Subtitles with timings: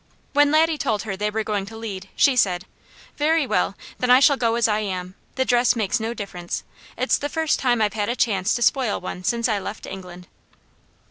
[0.33, 2.65] When Laddie told her they were going to lead, she said:
[3.17, 3.75] "Very well!
[3.99, 5.13] Then I shall go as I am.
[5.35, 6.63] The dress makes no difference.
[6.97, 10.27] It's the first time I've had a chance to spoil one since I left England."